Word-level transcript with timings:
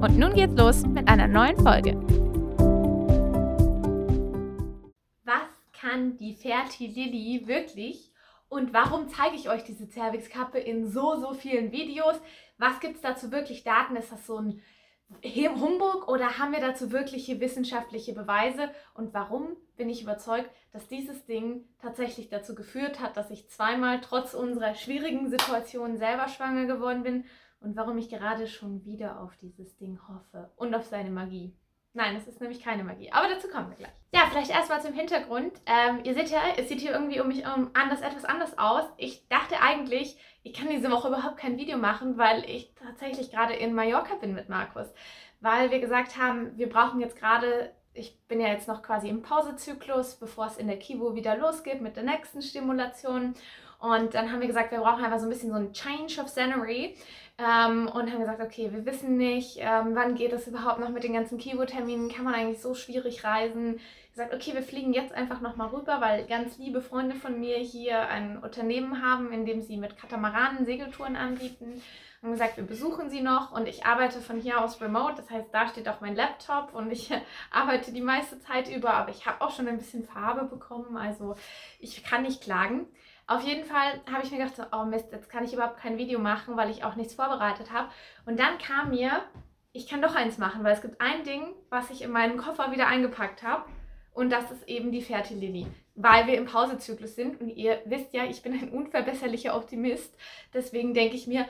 Und 0.00 0.16
nun 0.16 0.32
geht's 0.32 0.54
los 0.54 0.86
mit 0.86 1.08
einer 1.08 1.26
neuen 1.26 1.56
Folge. 1.56 1.96
Was 5.24 5.48
kann 5.72 6.16
die 6.16 6.34
Ferti 6.34 6.86
Lilly 6.86 7.48
wirklich? 7.48 8.12
Und 8.48 8.72
warum 8.72 9.08
zeige 9.08 9.34
ich 9.34 9.50
euch 9.50 9.64
diese 9.64 9.88
Cervix-Kappe 9.88 10.60
in 10.60 10.86
so, 10.86 11.16
so 11.16 11.34
vielen 11.34 11.72
Videos? 11.72 12.14
Was 12.58 12.78
gibt 12.78 12.94
es 12.94 13.00
dazu 13.00 13.32
wirklich 13.32 13.64
Daten? 13.64 13.96
Ist 13.96 14.12
das 14.12 14.24
so 14.24 14.38
ein 14.38 14.62
Humbug 15.60 16.06
oder 16.06 16.38
haben 16.38 16.52
wir 16.52 16.60
dazu 16.60 16.92
wirkliche 16.92 17.40
wissenschaftliche 17.40 18.12
Beweise? 18.12 18.70
Und 18.94 19.14
warum 19.14 19.56
bin 19.76 19.88
ich 19.90 20.02
überzeugt, 20.02 20.48
dass 20.70 20.86
dieses 20.86 21.26
Ding 21.26 21.64
tatsächlich 21.82 22.28
dazu 22.28 22.54
geführt 22.54 23.00
hat, 23.00 23.16
dass 23.16 23.32
ich 23.32 23.48
zweimal 23.48 24.00
trotz 24.00 24.34
unserer 24.34 24.76
schwierigen 24.76 25.28
Situation 25.28 25.96
selber 25.96 26.28
schwanger 26.28 26.66
geworden 26.66 27.02
bin 27.02 27.24
und 27.60 27.76
warum 27.76 27.98
ich 27.98 28.08
gerade 28.08 28.46
schon 28.46 28.84
wieder 28.84 29.20
auf 29.20 29.36
dieses 29.36 29.76
Ding 29.76 29.98
hoffe 30.08 30.50
und 30.56 30.74
auf 30.74 30.86
seine 30.86 31.10
Magie. 31.10 31.54
Nein, 31.94 32.16
es 32.16 32.28
ist 32.28 32.40
nämlich 32.40 32.62
keine 32.62 32.84
Magie. 32.84 33.10
Aber 33.10 33.28
dazu 33.28 33.48
kommen 33.48 33.70
wir 33.70 33.76
gleich. 33.76 33.92
Ja, 34.12 34.26
vielleicht 34.30 34.50
erstmal 34.50 34.80
zum 34.80 34.92
Hintergrund. 34.92 35.52
Ähm, 35.66 36.00
ihr 36.04 36.14
seht 36.14 36.30
ja, 36.30 36.40
es 36.56 36.68
sieht 36.68 36.80
hier 36.80 36.92
irgendwie 36.92 37.20
um 37.20 37.28
mich 37.28 37.44
um 37.44 37.70
anders, 37.74 38.02
etwas 38.02 38.24
anders 38.24 38.56
aus. 38.56 38.84
Ich 38.98 39.26
dachte 39.28 39.60
eigentlich, 39.60 40.16
ich 40.42 40.54
kann 40.54 40.68
diese 40.68 40.90
Woche 40.90 41.08
überhaupt 41.08 41.38
kein 41.38 41.58
Video 41.58 41.76
machen, 41.76 42.16
weil 42.16 42.44
ich 42.48 42.72
tatsächlich 42.74 43.30
gerade 43.30 43.54
in 43.54 43.74
Mallorca 43.74 44.14
bin 44.14 44.34
mit 44.34 44.48
Markus. 44.48 44.86
Weil 45.40 45.70
wir 45.70 45.80
gesagt 45.80 46.16
haben, 46.16 46.56
wir 46.56 46.68
brauchen 46.68 47.00
jetzt 47.00 47.16
gerade, 47.16 47.72
ich 47.94 48.18
bin 48.28 48.40
ja 48.40 48.48
jetzt 48.48 48.68
noch 48.68 48.82
quasi 48.82 49.08
im 49.08 49.22
Pausezyklus, 49.22 50.16
bevor 50.16 50.46
es 50.46 50.56
in 50.56 50.68
der 50.68 50.78
Kivo 50.78 51.14
wieder 51.14 51.36
losgeht 51.36 51.80
mit 51.80 51.96
der 51.96 52.04
nächsten 52.04 52.42
Stimulation. 52.42 53.34
Und 53.78 54.14
dann 54.14 54.32
haben 54.32 54.40
wir 54.40 54.48
gesagt, 54.48 54.72
wir 54.72 54.80
brauchen 54.80 55.04
einfach 55.04 55.18
so 55.18 55.26
ein 55.26 55.30
bisschen 55.30 55.50
so 55.50 55.56
ein 55.56 55.72
Change 55.72 56.20
of 56.20 56.28
Scenery. 56.28 56.96
Ähm, 57.40 57.86
und 57.86 58.10
haben 58.10 58.18
gesagt, 58.18 58.42
okay, 58.42 58.72
wir 58.72 58.84
wissen 58.84 59.16
nicht, 59.16 59.58
ähm, 59.60 59.94
wann 59.94 60.16
geht 60.16 60.32
es 60.32 60.48
überhaupt 60.48 60.80
noch 60.80 60.88
mit 60.88 61.04
den 61.04 61.12
ganzen 61.12 61.38
Kivo-Terminen, 61.38 62.10
kann 62.10 62.24
man 62.24 62.34
eigentlich 62.34 62.60
so 62.60 62.74
schwierig 62.74 63.22
reisen. 63.22 63.78
Gesagt, 64.10 64.34
okay, 64.34 64.54
wir 64.54 64.62
fliegen 64.64 64.92
jetzt 64.92 65.12
einfach 65.14 65.40
nochmal 65.40 65.68
rüber, 65.68 66.00
weil 66.00 66.26
ganz 66.26 66.58
liebe 66.58 66.80
Freunde 66.80 67.14
von 67.14 67.38
mir 67.38 67.58
hier 67.58 68.08
ein 68.08 68.38
Unternehmen 68.38 69.04
haben, 69.04 69.32
in 69.32 69.46
dem 69.46 69.62
sie 69.62 69.76
mit 69.76 69.96
Katamaranen 69.96 70.66
Segeltouren 70.66 71.14
anbieten. 71.14 71.80
Haben 72.20 72.32
gesagt, 72.32 72.56
wir 72.56 72.64
besuchen 72.64 73.08
sie 73.08 73.20
noch 73.20 73.52
und 73.52 73.68
ich 73.68 73.86
arbeite 73.86 74.20
von 74.20 74.40
hier 74.40 74.60
aus 74.60 74.80
remote. 74.80 75.14
Das 75.14 75.30
heißt, 75.30 75.50
da 75.52 75.68
steht 75.68 75.88
auch 75.88 76.00
mein 76.00 76.16
Laptop 76.16 76.74
und 76.74 76.90
ich 76.90 77.12
arbeite 77.52 77.92
die 77.92 78.00
meiste 78.00 78.40
Zeit 78.40 78.68
über, 78.68 78.94
aber 78.94 79.10
ich 79.10 79.26
habe 79.26 79.40
auch 79.40 79.52
schon 79.52 79.68
ein 79.68 79.78
bisschen 79.78 80.02
Farbe 80.02 80.46
bekommen, 80.46 80.96
also 80.96 81.36
ich 81.78 82.02
kann 82.02 82.22
nicht 82.22 82.42
klagen. 82.42 82.88
Auf 83.28 83.42
jeden 83.42 83.64
Fall 83.64 84.00
habe 84.10 84.24
ich 84.24 84.30
mir 84.30 84.38
gedacht, 84.38 84.68
oh 84.72 84.84
Mist, 84.84 85.12
jetzt 85.12 85.28
kann 85.28 85.44
ich 85.44 85.52
überhaupt 85.52 85.76
kein 85.76 85.98
Video 85.98 86.18
machen, 86.18 86.56
weil 86.56 86.70
ich 86.70 86.82
auch 86.82 86.96
nichts 86.96 87.12
vorbereitet 87.12 87.70
habe. 87.70 87.90
Und 88.24 88.40
dann 88.40 88.56
kam 88.56 88.88
mir, 88.88 89.22
ich 89.72 89.86
kann 89.86 90.00
doch 90.00 90.14
eins 90.14 90.38
machen, 90.38 90.64
weil 90.64 90.72
es 90.72 90.80
gibt 90.80 90.98
ein 90.98 91.24
Ding, 91.24 91.42
was 91.68 91.90
ich 91.90 92.00
in 92.00 92.10
meinen 92.10 92.38
Koffer 92.38 92.72
wieder 92.72 92.88
eingepackt 92.88 93.42
habe. 93.42 93.64
Und 94.14 94.30
das 94.30 94.50
ist 94.50 94.66
eben 94.66 94.90
die 94.92 95.02
Fertilini, 95.02 95.66
weil 95.94 96.26
wir 96.26 96.38
im 96.38 96.46
Pausezyklus 96.46 97.16
sind. 97.16 97.38
Und 97.38 97.50
ihr 97.50 97.82
wisst 97.84 98.14
ja, 98.14 98.24
ich 98.24 98.42
bin 98.42 98.54
ein 98.54 98.70
unverbesserlicher 98.70 99.54
Optimist. 99.54 100.16
Deswegen 100.54 100.94
denke 100.94 101.14
ich 101.14 101.26
mir, 101.26 101.44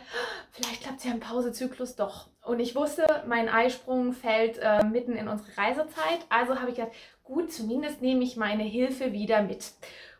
vielleicht 0.50 0.82
klappt 0.82 0.98
es 0.98 1.04
ja 1.04 1.12
im 1.12 1.20
Pausezyklus 1.20 1.94
doch. 1.94 2.26
Und 2.44 2.58
ich 2.58 2.74
wusste, 2.74 3.06
mein 3.28 3.48
Eisprung 3.48 4.12
fällt 4.12 4.58
äh, 4.58 4.84
mitten 4.84 5.12
in 5.12 5.28
unsere 5.28 5.56
Reisezeit. 5.56 6.26
Also 6.28 6.58
habe 6.58 6.70
ich 6.70 6.76
gedacht, 6.76 6.92
gut, 7.22 7.53
zumindest 7.53 8.03
nehme 8.03 8.24
ich 8.24 8.36
meine 8.36 8.64
Hilfe 8.64 9.12
wieder 9.12 9.42
mit. 9.42 9.72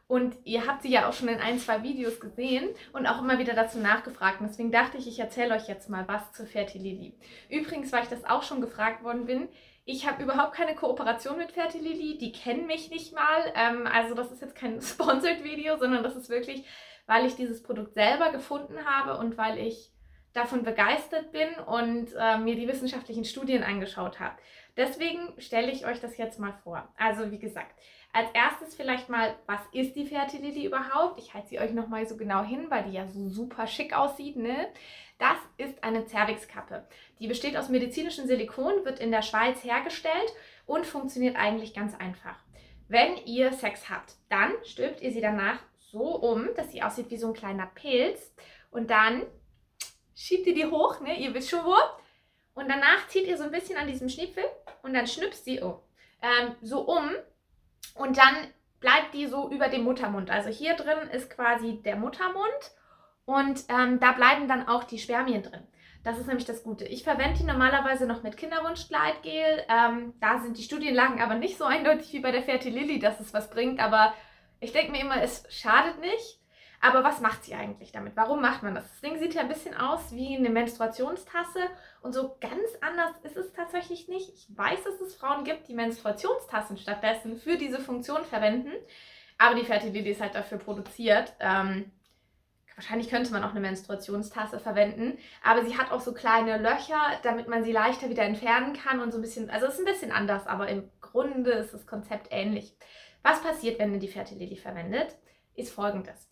Und 0.09 0.37
ihr 0.45 0.67
habt 0.67 0.83
sie 0.83 0.91
ja 0.91 1.07
auch 1.07 1.13
schon 1.13 1.29
in 1.29 1.39
ein, 1.39 1.59
zwei 1.59 1.83
Videos 1.83 2.19
gesehen 2.19 2.71
und 2.95 3.07
auch 3.07 3.21
immer 3.21 3.39
wieder 3.39 3.53
dazu 3.53 3.79
nachgefragt. 3.79 4.41
Und 4.41 4.49
deswegen 4.49 4.73
dachte 4.73 4.97
ich, 4.97 5.07
ich 5.07 5.19
erzähle 5.21 5.55
euch 5.55 5.69
jetzt 5.69 5.91
mal 5.91 6.09
was 6.09 6.33
zur 6.33 6.47
Fertilili. 6.47 7.15
Übrigens, 7.51 7.93
weil 7.93 8.05
ich 8.05 8.09
das 8.09 8.25
auch 8.25 8.43
schon 8.43 8.63
gefragt 8.63 9.05
worden 9.05 9.27
bin, 9.27 9.49
ich 9.85 10.07
habe 10.07 10.23
überhaupt 10.23 10.55
keine 10.55 10.75
Kooperation 10.75 11.37
mit 11.37 11.53
Fertilili. 11.53 12.17
Die 12.17 12.33
kennen 12.33 12.67
mich 12.67 12.91
nicht 12.91 13.15
mal. 13.15 13.53
Ähm, 13.55 13.87
also 13.87 14.15
das 14.15 14.33
ist 14.33 14.41
jetzt 14.41 14.55
kein 14.55 14.81
Sponsored 14.83 15.45
Video, 15.45 15.77
sondern 15.77 16.03
das 16.03 16.17
ist 16.17 16.31
wirklich, 16.31 16.65
weil 17.07 17.27
ich 17.27 17.37
dieses 17.37 17.63
Produkt 17.63 17.93
selber 17.93 18.33
gefunden 18.33 18.85
habe 18.87 19.19
und 19.19 19.37
weil 19.37 19.59
ich 19.59 19.91
davon 20.33 20.63
begeistert 20.63 21.33
bin 21.33 21.49
und 21.67 22.15
äh, 22.19 22.39
mir 22.39 22.55
die 22.55 22.69
wissenschaftlichen 22.69 23.25
Studien 23.25 23.63
angeschaut 23.63 24.21
habe. 24.21 24.37
Deswegen 24.77 25.35
stelle 25.39 25.73
ich 25.73 25.87
euch 25.87 26.01
das 26.01 26.17
jetzt 26.17 26.39
mal 26.39 26.53
vor. 26.63 26.89
Also 26.97 27.31
wie 27.31 27.39
gesagt, 27.39 27.75
als 28.13 28.31
erstes 28.33 28.75
vielleicht 28.75 29.09
mal, 29.09 29.37
was 29.47 29.61
ist 29.73 29.95
die 29.95 30.07
Fertility 30.07 30.65
überhaupt? 30.65 31.19
Ich 31.21 31.35
halte 31.35 31.49
sie 31.49 31.61
euch 31.61 31.73
nochmal 31.73 32.07
so 32.07 32.17
genau 32.17 32.43
hin, 32.43 32.67
weil 32.69 32.85
die 32.85 32.93
ja 32.93 33.07
so 33.07 33.29
super 33.29 33.67
schick 33.67 33.97
aussieht. 33.97 34.37
Ne? 34.37 34.69
Das 35.19 35.37
ist 35.57 35.83
eine 35.85 36.07
Cervix-Kappe. 36.07 36.87
Die 37.19 37.27
besteht 37.27 37.57
aus 37.57 37.69
medizinischem 37.69 38.27
Silikon, 38.27 38.85
wird 38.85 39.01
in 39.01 39.11
der 39.11 39.23
Schweiz 39.23 39.63
hergestellt 39.63 40.33
und 40.67 40.87
funktioniert 40.87 41.37
eigentlich 41.37 41.75
ganz 41.75 41.95
einfach. 41.95 42.37
Wenn 42.89 43.17
ihr 43.27 43.53
Sex 43.53 43.91
habt, 43.91 44.15
dann 44.31 44.53
stülpt 44.65 45.03
ihr 45.03 45.13
sie 45.13 45.21
danach 45.21 45.61
so 45.79 46.17
um, 46.17 46.49
dass 46.57 46.73
sie 46.73 46.83
aussieht 46.83 47.11
wie 47.11 47.19
so 47.19 47.29
ein 47.29 47.35
kleiner 47.35 47.67
Pilz. 47.67 48.35
Und 48.71 48.91
dann 48.91 49.27
schiebt 50.15 50.47
ihr 50.47 50.55
die 50.55 50.67
hoch, 50.67 51.01
ne? 51.01 51.19
ihr 51.19 51.35
wisst 51.35 51.51
schon 51.51 51.65
wo. 51.65 51.77
Und 52.55 52.69
danach 52.69 53.07
zieht 53.09 53.27
ihr 53.27 53.37
so 53.37 53.45
ein 53.45 53.51
bisschen 53.51 53.77
an 53.77 53.87
diesem 53.87 54.09
Schniepfel 54.09 54.45
und 54.83 54.95
dann 54.95 55.07
schnipst 55.07 55.45
sie 55.45 55.63
oh, 55.63 55.83
ähm, 56.23 56.57
so 56.61 56.81
um 56.81 57.11
und 57.95 58.17
dann 58.19 58.35
bleibt 58.81 59.15
die 59.15 59.27
so 59.27 59.51
über 59.51 59.69
dem 59.69 59.85
Muttermund. 59.85 60.31
Also 60.31 60.51
hier 60.51 60.75
drin 60.75 61.09
ist 61.13 61.31
quasi 61.31 61.81
der 61.83 61.97
Muttermund 61.97 62.73
und 63.25 63.65
ähm, 63.69 64.01
da 64.01 64.13
bleiben 64.13 64.49
dann 64.49 64.69
auch 64.69 64.85
die 64.85 64.99
Spermien 64.99 65.43
drin. 65.43 65.67
Das 66.05 66.19
ist 66.19 66.27
nämlich 66.27 66.47
das 66.47 66.63
Gute. 66.63 66.85
Ich 66.85 67.03
verwende 67.03 67.39
die 67.39 67.45
normalerweise 67.45 68.07
noch 68.07 68.23
mit 68.23 68.37
Kinderwunschgleitgel. 68.37 69.65
Ähm, 69.69 70.15
da 70.21 70.39
sind 70.39 70.57
die 70.57 70.63
Studienlagen 70.63 71.21
aber 71.21 71.35
nicht 71.35 71.59
so 71.59 71.65
eindeutig 71.65 72.13
wie 72.13 72.21
bei 72.21 72.31
der 72.31 72.43
Fertililli, 72.43 72.99
dass 72.99 73.21
es 73.21 73.35
was 73.35 73.51
bringt. 73.51 73.81
Aber 73.81 74.15
ich 74.61 74.73
denke 74.73 74.93
mir 74.93 75.01
immer, 75.01 75.21
es 75.21 75.45
schadet 75.51 76.01
nicht. 76.01 76.41
Aber 76.81 77.03
was 77.03 77.21
macht 77.21 77.45
sie 77.45 77.55
eigentlich 77.55 77.91
damit? 77.91 78.15
Warum 78.17 78.41
macht 78.41 78.63
man 78.63 78.75
das? 78.75 78.89
Das 78.89 79.01
Ding 79.01 79.19
sieht 79.19 79.35
ja 79.35 79.41
ein 79.41 79.49
bisschen 79.49 79.77
aus 79.77 80.13
wie 80.13 80.37
eine 80.37 80.49
Menstruationstasse 80.49 81.61
und 82.03 82.13
so 82.13 82.37
ganz 82.41 82.69
anders 82.81 83.11
ist 83.25 83.37
es 83.37 83.53
tatsächlich 83.53 84.09
nicht. 84.09 84.33
Ich 84.33 84.47
weiß, 84.57 84.85
dass 84.85 85.01
es 85.01 85.17
Frauen 85.17 85.45
gibt, 85.45 85.69
die 85.69 85.75
Menstruationstassen 85.75 86.79
stattdessen 86.79 87.37
für 87.37 87.57
diese 87.57 87.81
Funktion 87.81 88.25
verwenden, 88.25 88.71
aber 89.39 89.57
die 89.57 89.65
Fertility 89.65 90.11
ist 90.11 90.21
halt 90.21 90.37
dafür 90.37 90.59
produziert. 90.59 91.35
Ähm, 91.41 91.91
wahrscheinlich 92.77 93.11
könnte 93.11 93.33
man 93.33 93.43
auch 93.43 93.51
eine 93.51 93.61
Menstruationstasse 93.61 94.61
verwenden, 94.61 95.19
aber 95.43 95.65
sie 95.65 95.77
hat 95.77 95.91
auch 95.91 96.01
so 96.01 96.15
kleine 96.15 96.59
Löcher, 96.59 97.01
damit 97.25 97.49
man 97.49 97.65
sie 97.65 97.73
leichter 97.73 98.09
wieder 98.09 98.23
entfernen 98.23 98.73
kann 98.73 99.01
und 99.01 99.11
so 99.11 99.19
ein 99.19 99.23
bisschen, 99.23 99.51
also 99.51 99.67
es 99.67 99.75
ist 99.75 99.81
ein 99.81 99.85
bisschen 99.85 100.13
anders, 100.13 100.47
aber 100.47 100.69
im 100.69 100.89
Grunde 101.01 101.51
ist 101.51 101.75
das 101.75 101.89
Konzept 101.89 102.29
ähnlich. 102.31 102.77
Was 103.25 103.43
passiert, 103.43 103.81
wenn 103.81 103.93
ihr 103.95 103.99
die 103.99 104.07
Fertility 104.07 104.57
verwendet, 104.57 105.17
ist 105.57 105.73
folgendes. 105.73 106.29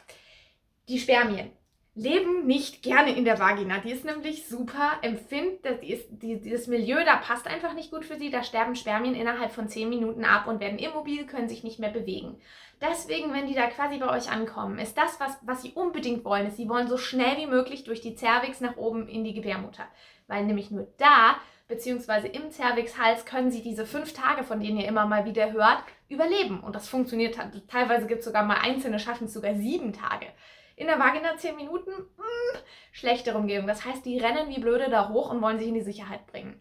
Die 0.89 1.01
Spermien 1.01 1.51
leben 1.97 2.47
nicht 2.47 2.83
gerne 2.83 3.17
in 3.17 3.25
der 3.25 3.41
Vagina. 3.41 3.79
Die 3.79 3.91
ist 3.91 4.05
nämlich 4.05 4.47
super 4.47 4.93
empfindlich. 5.03 5.91
Ist, 5.91 6.09
die, 6.11 6.41
dieses 6.41 6.69
Milieu, 6.69 7.05
da 7.05 7.17
passt 7.17 7.49
einfach 7.49 7.73
nicht 7.73 7.91
gut 7.91 8.05
für 8.05 8.17
sie. 8.17 8.31
Da 8.31 8.45
sterben 8.45 8.77
Spermien 8.77 9.17
innerhalb 9.17 9.51
von 9.51 9.69
10 9.69 9.89
Minuten 9.89 10.25
ab 10.25 10.47
und 10.47 10.61
werden 10.61 10.79
immobil, 10.79 11.27
können 11.27 11.49
sich 11.49 11.65
nicht 11.65 11.81
mehr 11.81 11.91
bewegen. 11.91 12.39
Deswegen, 12.81 13.33
wenn 13.33 13.49
die 13.49 13.55
da 13.55 13.67
quasi 13.67 13.99
bei 13.99 14.09
euch 14.09 14.31
ankommen, 14.31 14.79
ist 14.79 14.97
das, 14.97 15.19
was, 15.19 15.37
was 15.43 15.63
sie 15.63 15.73
unbedingt 15.73 16.25
wollen, 16.25 16.47
ist, 16.47 16.57
sie 16.57 16.69
wollen 16.69 16.87
so 16.87 16.99
schnell 16.99 17.37
wie 17.39 17.47
möglich 17.47 17.83
durch 17.83 18.01
die 18.01 18.15
Cervix 18.15 18.61
nach 18.61 18.77
oben 18.77 19.09
in 19.09 19.25
die 19.25 19.35
Gebärmutter. 19.35 19.89
Weil 20.29 20.45
nämlich 20.45 20.71
nur 20.71 20.87
da, 20.99 21.37
beziehungsweise 21.67 22.29
im 22.29 22.53
Cervixhals, 22.53 23.25
können 23.25 23.51
sie 23.51 23.63
diese 23.63 23.87
fünf 23.87 24.13
Tage, 24.13 24.45
von 24.45 24.61
denen 24.61 24.79
ihr 24.79 24.87
immer 24.87 25.07
mal 25.07 25.25
wieder 25.25 25.51
hört, 25.51 25.83
überleben. 26.09 26.61
Und 26.61 26.77
das 26.77 26.89
funktioniert, 26.89 27.37
teilweise 27.67 28.07
gibt 28.07 28.21
es 28.21 28.27
sogar 28.27 28.45
mal 28.45 28.59
einzelne, 28.63 29.01
schaffen 29.01 29.27
sogar 29.27 29.57
sieben 29.57 29.93
Tage 29.93 30.27
in 30.77 30.87
der 30.87 30.99
Vagina 30.99 31.37
10 31.37 31.57
Minuten, 31.57 31.91
mh, 31.91 32.25
hm, 32.25 32.61
schlechtere 32.93 33.39
Umgebung. 33.39 33.67
Das 33.67 33.85
heißt, 33.85 34.05
die 34.05 34.19
rennen 34.19 34.49
wie 34.49 34.61
blöde 34.61 34.89
da 34.91 35.09
hoch 35.09 35.31
und 35.31 35.43
wollen 35.43 35.59
sich 35.59 35.69
in 35.69 35.75
die 35.75 35.81
Sicherheit 35.81 36.27
bringen. 36.27 36.61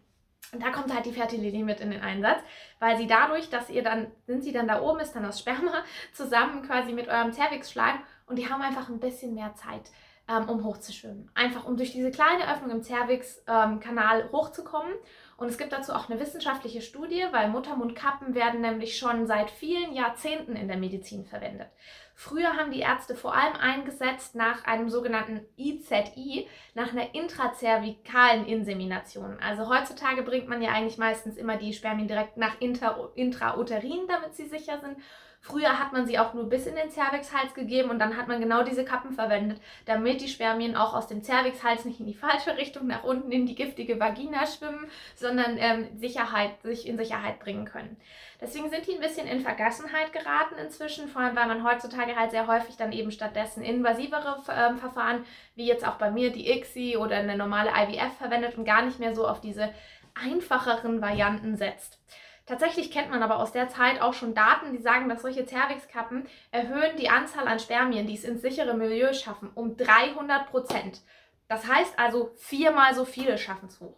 Und 0.52 0.62
da 0.62 0.70
kommt 0.70 0.94
halt 0.94 1.06
die 1.06 1.12
Fertility 1.12 1.62
mit 1.62 1.80
in 1.80 1.90
den 1.90 2.02
Einsatz, 2.02 2.40
weil 2.78 2.96
sie 2.96 3.06
dadurch, 3.06 3.50
dass 3.50 3.68
ihr 3.68 3.82
dann, 3.82 4.10
sind 4.26 4.42
sie 4.42 4.52
dann 4.52 4.68
da 4.68 4.80
oben, 4.80 5.00
ist 5.00 5.12
dann 5.12 5.24
das 5.24 5.40
Sperma 5.40 5.84
zusammen 6.12 6.62
quasi 6.62 6.92
mit 6.92 7.08
eurem 7.08 7.32
Cervixschleim 7.32 7.98
und 8.26 8.36
die 8.36 8.48
haben 8.48 8.62
einfach 8.62 8.88
ein 8.88 9.00
bisschen 9.00 9.34
mehr 9.34 9.54
Zeit 9.54 9.90
ähm, 10.28 10.48
um 10.48 10.64
hochzuschwimmen. 10.64 11.30
Einfach 11.34 11.64
um 11.64 11.76
durch 11.76 11.92
diese 11.92 12.10
kleine 12.10 12.50
Öffnung 12.50 12.70
im 12.70 12.82
Cervix-Kanal 12.82 14.20
ähm, 14.22 14.32
hochzukommen. 14.32 14.92
Und 15.36 15.48
es 15.48 15.58
gibt 15.58 15.72
dazu 15.72 15.92
auch 15.92 16.08
eine 16.08 16.18
wissenschaftliche 16.18 16.80
Studie, 16.80 17.24
weil 17.30 17.48
Muttermundkappen 17.48 18.34
werden 18.34 18.62
nämlich 18.62 18.98
schon 18.98 19.26
seit 19.26 19.50
vielen 19.50 19.92
Jahrzehnten 19.92 20.56
in 20.56 20.66
der 20.66 20.78
Medizin 20.78 21.26
verwendet. 21.26 21.68
Früher 22.14 22.56
haben 22.56 22.70
die 22.72 22.80
Ärzte 22.80 23.14
vor 23.14 23.34
allem 23.34 23.54
eingesetzt 23.56 24.34
nach 24.34 24.64
einem 24.64 24.88
sogenannten 24.88 25.40
IZI, 25.58 26.48
nach 26.74 26.92
einer 26.92 27.14
intrazervikalen 27.14 28.46
Insemination. 28.46 29.38
Also 29.38 29.68
heutzutage 29.68 30.22
bringt 30.22 30.48
man 30.48 30.62
ja 30.62 30.70
eigentlich 30.70 30.96
meistens 30.96 31.36
immer 31.36 31.58
die 31.58 31.74
Spermien 31.74 32.08
direkt 32.08 32.38
nach 32.38 32.58
intrauterin, 32.58 34.06
damit 34.08 34.34
sie 34.34 34.46
sicher 34.46 34.80
sind. 34.80 34.96
Früher 35.40 35.78
hat 35.78 35.92
man 35.92 36.06
sie 36.06 36.18
auch 36.18 36.34
nur 36.34 36.48
bis 36.48 36.66
in 36.66 36.74
den 36.74 36.90
Cervixhals 36.90 37.54
gegeben 37.54 37.90
und 37.90 37.98
dann 38.00 38.16
hat 38.16 38.26
man 38.26 38.40
genau 38.40 38.64
diese 38.64 38.84
Kappen 38.84 39.12
verwendet, 39.12 39.60
damit 39.84 40.20
die 40.20 40.28
Spermien 40.28 40.76
auch 40.76 40.92
aus 40.92 41.06
dem 41.06 41.22
Cervixhals 41.22 41.84
nicht 41.84 42.00
in 42.00 42.06
die 42.06 42.14
falsche 42.14 42.56
Richtung 42.56 42.88
nach 42.88 43.04
unten 43.04 43.30
in 43.30 43.46
die 43.46 43.54
giftige 43.54 44.00
Vagina 44.00 44.46
schwimmen, 44.46 44.88
sondern 45.14 45.56
ähm, 45.58 45.86
Sicherheit, 45.96 46.60
sich 46.62 46.88
in 46.88 46.98
Sicherheit 46.98 47.38
bringen 47.38 47.64
können. 47.64 47.96
Deswegen 48.40 48.68
sind 48.68 48.86
die 48.86 48.94
ein 48.94 49.00
bisschen 49.00 49.26
in 49.26 49.40
Vergessenheit 49.40 50.12
geraten 50.12 50.56
inzwischen, 50.62 51.08
vor 51.08 51.22
allem 51.22 51.36
weil 51.36 51.46
man 51.46 51.64
heutzutage 51.64 52.16
halt 52.16 52.32
sehr 52.32 52.46
häufig 52.46 52.76
dann 52.76 52.92
eben 52.92 53.10
stattdessen 53.10 53.62
invasivere 53.62 54.42
ähm, 54.50 54.78
Verfahren, 54.78 55.24
wie 55.54 55.66
jetzt 55.66 55.86
auch 55.86 55.96
bei 55.96 56.10
mir 56.10 56.32
die 56.32 56.50
ICSI 56.50 56.96
oder 56.96 57.16
eine 57.16 57.36
normale 57.36 57.70
IVF 57.70 58.18
verwendet 58.18 58.58
und 58.58 58.64
gar 58.64 58.82
nicht 58.82 58.98
mehr 58.98 59.14
so 59.14 59.26
auf 59.26 59.40
diese 59.40 59.72
einfacheren 60.14 61.00
Varianten 61.00 61.56
setzt. 61.56 61.98
Tatsächlich 62.46 62.92
kennt 62.92 63.10
man 63.10 63.24
aber 63.24 63.40
aus 63.40 63.50
der 63.50 63.68
Zeit 63.68 64.00
auch 64.00 64.14
schon 64.14 64.34
Daten, 64.34 64.72
die 64.72 64.80
sagen, 64.80 65.08
dass 65.08 65.22
solche 65.22 65.44
Cervix-Kappen 65.44 66.28
erhöhen 66.52 66.96
die 66.96 67.08
Anzahl 67.08 67.48
an 67.48 67.58
Spermien, 67.58 68.06
die 68.06 68.14
es 68.14 68.22
ins 68.22 68.40
sichere 68.40 68.74
Milieu 68.74 69.12
schaffen, 69.12 69.50
um 69.54 69.76
300 69.76 70.48
Prozent. 70.48 71.02
Das 71.48 71.66
heißt 71.66 71.98
also, 71.98 72.30
viermal 72.36 72.94
so 72.94 73.04
viele 73.04 73.36
schaffen 73.36 73.66
es 73.66 73.80
hoch. 73.80 73.96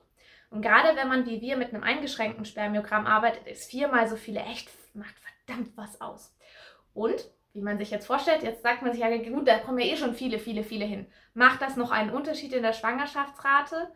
Und 0.50 0.62
gerade 0.62 0.97
wenn 0.97 1.09
man 1.09 1.27
wie 1.27 1.43
wir 1.43 1.59
mit 1.59 1.75
einem 1.75 1.83
eingeschränkten 1.83 2.47
Spermiogramm 2.47 3.06
arbeitet, 3.06 3.47
ist 3.47 3.71
viermal 3.71 4.09
so 4.09 4.17
viele 4.17 4.41
echt, 4.41 4.71
macht 4.95 5.15
verdammt 5.19 5.77
was 5.77 6.00
aus. 6.00 6.35
Und, 6.95 7.29
wie 7.53 7.61
man 7.61 7.79
sich 7.79 7.91
jetzt 7.91 8.06
vorstellt, 8.06 8.43
jetzt 8.43 8.62
sagt 8.62 8.81
man 8.81 8.93
sich 8.93 9.03
ja, 9.03 9.15
gut, 9.31 9.47
da 9.47 9.59
kommen 9.59 9.79
ja 9.79 9.93
eh 9.93 9.97
schon 9.97 10.15
viele, 10.15 10.39
viele, 10.39 10.62
viele 10.62 10.87
hin. 10.87 11.06
Macht 11.35 11.61
das 11.61 11.77
noch 11.77 11.91
einen 11.91 12.11
Unterschied 12.11 12.55
in 12.55 12.62
der 12.62 12.73
Schwangerschaftsrate? 12.73 13.93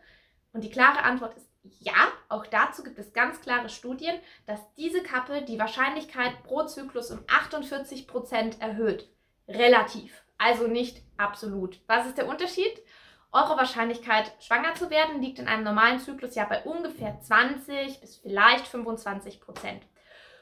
Und 0.53 0.65
die 0.65 0.71
klare 0.71 1.03
Antwort 1.03 1.37
ist 1.37 1.53
ja, 1.63 2.09
auch 2.29 2.47
dazu 2.47 2.83
gibt 2.83 2.99
es 2.99 3.13
ganz 3.13 3.41
klare 3.41 3.69
Studien, 3.69 4.15
dass 4.47 4.61
diese 4.75 5.03
Kappe 5.03 5.43
die 5.43 5.59
Wahrscheinlichkeit 5.59 6.43
pro 6.43 6.65
Zyklus 6.65 7.11
um 7.11 7.21
48% 7.21 8.61
erhöht. 8.61 9.09
Relativ, 9.49 10.23
also 10.39 10.67
nicht 10.67 11.03
absolut. 11.17 11.81
Was 11.87 12.07
ist 12.07 12.19
der 12.19 12.29
Unterschied? 12.29 12.83
Eure 13.31 13.57
Wahrscheinlichkeit, 13.57 14.33
schwanger 14.41 14.75
zu 14.75 14.91
werden, 14.91 15.23
liegt 15.23 15.39
in 15.39 15.49
einem 15.49 15.65
normalen 15.65 16.01
Zyklus 16.01 16.35
ja 16.35 16.45
bei 16.45 16.63
ungefähr 16.65 17.19
20 17.21 18.01
bis 18.01 18.17
vielleicht 18.19 18.67
25% 18.67 19.39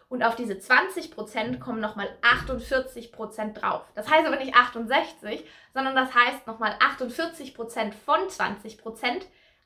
Und 0.08 0.24
auf 0.24 0.34
diese 0.34 0.54
20% 0.54 1.60
kommen 1.60 1.80
nochmal 1.80 2.08
48% 2.22 3.52
drauf. 3.52 3.84
Das 3.94 4.10
heißt 4.10 4.26
aber 4.26 4.36
nicht 4.36 4.56
68, 4.56 5.44
sondern 5.72 5.94
das 5.94 6.12
heißt 6.14 6.46
nochmal 6.46 6.76
48% 6.80 7.92
von 7.92 8.28
20 8.28 8.78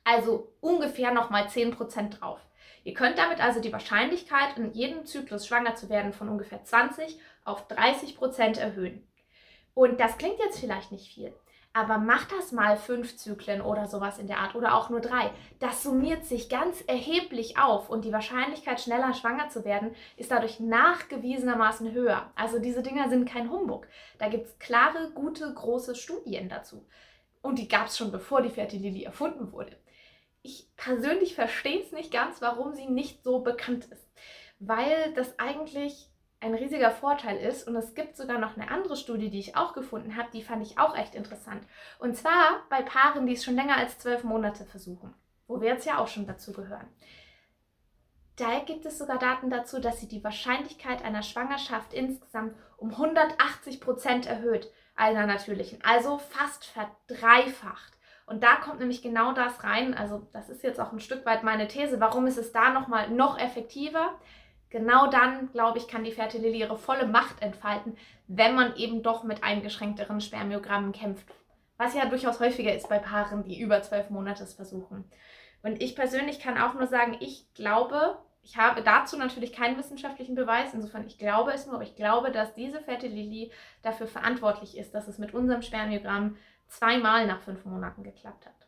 also 0.05 0.53
ungefähr 0.61 1.11
nochmal 1.11 1.47
10% 1.47 2.19
drauf. 2.19 2.39
Ihr 2.85 2.93
könnt 2.93 3.17
damit 3.17 3.43
also 3.43 3.59
die 3.59 3.73
Wahrscheinlichkeit, 3.73 4.57
in 4.57 4.71
jedem 4.71 5.05
Zyklus 5.05 5.47
schwanger 5.47 5.75
zu 5.75 5.89
werden, 5.89 6.13
von 6.13 6.29
ungefähr 6.29 6.63
20 6.63 7.19
auf 7.43 7.67
30% 7.67 8.59
erhöhen. 8.59 9.05
Und 9.73 9.99
das 9.99 10.17
klingt 10.17 10.37
jetzt 10.39 10.59
vielleicht 10.59 10.91
nicht 10.91 11.11
viel, 11.11 11.33
aber 11.73 11.97
macht 11.97 12.31
das 12.31 12.51
mal 12.51 12.77
fünf 12.77 13.17
Zyklen 13.17 13.61
oder 13.61 13.87
sowas 13.87 14.19
in 14.19 14.27
der 14.27 14.37
Art 14.37 14.53
oder 14.53 14.75
auch 14.75 14.91
nur 14.91 15.01
drei. 15.01 15.31
Das 15.59 15.81
summiert 15.81 16.25
sich 16.25 16.47
ganz 16.47 16.81
erheblich 16.81 17.57
auf 17.57 17.89
und 17.89 18.05
die 18.05 18.13
Wahrscheinlichkeit, 18.13 18.79
schneller 18.79 19.15
schwanger 19.15 19.49
zu 19.49 19.65
werden, 19.65 19.95
ist 20.15 20.29
dadurch 20.29 20.59
nachgewiesenermaßen 20.59 21.91
höher. 21.91 22.31
Also 22.35 22.59
diese 22.59 22.83
Dinger 22.83 23.09
sind 23.09 23.27
kein 23.27 23.49
Humbug. 23.49 23.87
Da 24.19 24.29
gibt 24.29 24.45
es 24.45 24.59
klare, 24.59 25.11
gute, 25.15 25.51
große 25.51 25.95
Studien 25.95 26.47
dazu. 26.47 26.85
Und 27.41 27.57
die 27.57 27.67
gab 27.67 27.87
es 27.87 27.97
schon 27.97 28.11
bevor 28.11 28.43
die 28.43 28.49
Fertilili 28.49 29.03
erfunden 29.03 29.51
wurde 29.51 29.75
ich 30.45 30.69
persönlich 30.77 31.35
verstehe 31.35 31.81
es 31.81 31.91
nicht 31.91 32.11
ganz, 32.11 32.41
warum 32.41 32.73
sie 32.73 32.87
nicht 32.87 33.23
so 33.23 33.39
bekannt 33.39 33.85
ist. 33.85 34.09
Weil 34.59 35.13
das 35.13 35.37
eigentlich 35.39 36.09
ein 36.39 36.53
riesiger 36.53 36.91
Vorteil 36.91 37.37
ist. 37.37 37.67
Und 37.67 37.75
es 37.75 37.95
gibt 37.95 38.15
sogar 38.15 38.37
noch 38.37 38.55
eine 38.55 38.69
andere 38.69 38.95
Studie, 38.95 39.29
die 39.29 39.39
ich 39.39 39.57
auch 39.57 39.73
gefunden 39.73 40.15
habe, 40.15 40.29
die 40.31 40.43
fand 40.43 40.65
ich 40.65 40.77
auch 40.77 40.95
echt 40.95 41.15
interessant. 41.15 41.65
Und 41.99 42.15
zwar 42.15 42.63
bei 42.69 42.81
Paaren, 42.81 43.25
die 43.25 43.33
es 43.33 43.43
schon 43.43 43.55
länger 43.55 43.77
als 43.77 43.97
zwölf 43.97 44.23
Monate 44.23 44.65
versuchen, 44.65 45.13
wo 45.47 45.59
wir 45.59 45.69
jetzt 45.69 45.85
ja 45.85 45.97
auch 45.97 46.07
schon 46.07 46.27
dazu 46.27 46.53
gehören. 46.53 46.87
Da 48.35 48.59
gibt 48.59 48.85
es 48.85 48.97
sogar 48.97 49.17
Daten 49.17 49.49
dazu, 49.49 49.79
dass 49.79 49.99
sie 49.99 50.09
die 50.09 50.23
Wahrscheinlichkeit 50.23 51.03
einer 51.03 51.23
Schwangerschaft 51.23 51.93
insgesamt 51.93 52.53
um 52.77 52.91
180 52.91 53.79
Prozent 53.79 54.25
erhöht, 54.27 54.69
einer 54.95 55.25
natürlichen, 55.25 55.79
also 55.83 56.17
fast 56.17 56.65
verdreifacht. 56.65 57.94
Und 58.25 58.43
da 58.43 58.55
kommt 58.55 58.79
nämlich 58.79 59.01
genau 59.01 59.33
das 59.33 59.63
rein. 59.63 59.93
Also 59.93 60.27
das 60.33 60.49
ist 60.49 60.63
jetzt 60.63 60.79
auch 60.79 60.91
ein 60.91 60.99
Stück 60.99 61.25
weit 61.25 61.43
meine 61.43 61.67
These. 61.67 61.99
Warum 61.99 62.25
ist 62.25 62.37
es 62.37 62.51
da 62.51 62.71
nochmal 62.71 63.09
noch 63.09 63.39
effektiver? 63.39 64.15
Genau 64.69 65.07
dann, 65.07 65.51
glaube 65.51 65.77
ich, 65.77 65.87
kann 65.87 66.03
die 66.03 66.11
Fertilili 66.11 66.59
ihre 66.59 66.77
volle 66.77 67.05
Macht 67.05 67.41
entfalten, 67.41 67.97
wenn 68.27 68.55
man 68.55 68.75
eben 68.75 69.03
doch 69.03 69.23
mit 69.23 69.43
eingeschränkteren 69.43 70.21
Spermiogrammen 70.21 70.91
kämpft. 70.91 71.27
Was 71.77 71.93
ja 71.93 72.05
durchaus 72.05 72.39
häufiger 72.39 72.73
ist 72.73 72.89
bei 72.89 72.99
Paaren, 72.99 73.43
die 73.43 73.59
über 73.59 73.81
zwölf 73.81 74.09
Monate 74.09 74.43
es 74.43 74.53
versuchen. 74.53 75.05
Und 75.61 75.81
ich 75.81 75.95
persönlich 75.95 76.39
kann 76.39 76.57
auch 76.57 76.73
nur 76.73 76.87
sagen, 76.87 77.17
ich 77.19 77.53
glaube, 77.53 78.17
ich 78.45 78.57
habe 78.57 78.83
dazu 78.83 79.17
natürlich 79.17 79.53
keinen 79.53 79.75
wissenschaftlichen 79.75 80.35
Beweis, 80.35 80.71
insofern 80.73 81.07
ich 81.07 81.17
glaube 81.17 81.51
es 81.51 81.65
nur, 81.65 81.75
aber 81.75 81.83
ich 81.83 81.95
glaube, 81.95 82.31
dass 82.31 82.53
diese 82.53 82.79
Fertilili 82.79 83.51
dafür 83.81 84.05
verantwortlich 84.05 84.77
ist, 84.77 84.93
dass 84.93 85.07
es 85.07 85.17
mit 85.17 85.33
unserem 85.33 85.63
Spermiogramm 85.63 86.37
zweimal 86.67 87.25
nach 87.25 87.41
fünf 87.41 87.65
Monaten 87.65 88.03
geklappt 88.03 88.45
hat. 88.45 88.67